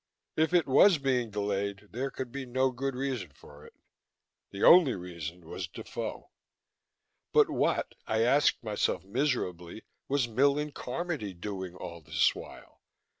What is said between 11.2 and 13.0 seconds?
doing all this while?